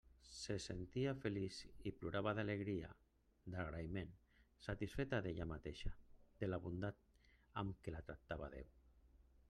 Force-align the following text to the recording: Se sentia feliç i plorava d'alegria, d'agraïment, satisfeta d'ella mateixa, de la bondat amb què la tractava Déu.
Se 0.35 0.53
sentia 0.63 1.11
feliç 1.23 1.57
i 1.89 1.91
plorava 1.97 2.31
d'alegria, 2.39 2.89
d'agraïment, 3.55 4.09
satisfeta 4.69 5.19
d'ella 5.27 5.47
mateixa, 5.53 5.91
de 6.41 6.49
la 6.51 6.59
bondat 6.65 7.05
amb 7.63 7.85
què 7.85 7.95
la 7.97 8.05
tractava 8.09 8.49
Déu. 8.57 8.73